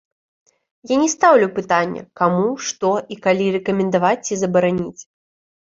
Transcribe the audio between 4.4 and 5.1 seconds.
забараніць.